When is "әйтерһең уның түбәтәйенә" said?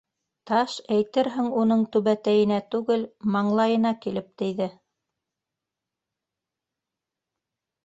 0.93-2.57